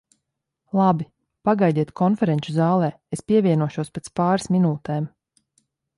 Labi, 0.79 1.05
pagaidiet 1.49 1.91
konferenču 2.01 2.55
zālē, 2.57 2.89
es 3.17 3.23
pievienošos 3.29 3.95
pēc 3.99 4.11
pāris 4.21 4.49
minūtēm. 4.57 5.07